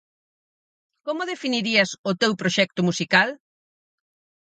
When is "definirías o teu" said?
1.31-2.31